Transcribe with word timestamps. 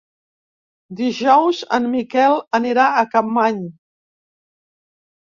Dijous 1.01 1.59
en 1.77 1.85
Miquel 1.95 2.37
anirà 2.61 2.87
a 3.03 3.05
Capmany. 3.13 3.61